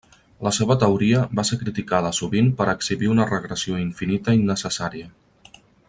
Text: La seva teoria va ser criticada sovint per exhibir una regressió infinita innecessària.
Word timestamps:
La 0.45 0.51
seva 0.57 0.75
teoria 0.83 1.19
va 1.39 1.45
ser 1.49 1.57
criticada 1.63 2.11
sovint 2.21 2.49
per 2.63 2.67
exhibir 2.73 3.13
una 3.17 3.29
regressió 3.33 3.79
infinita 3.85 4.39
innecessària. 4.43 5.13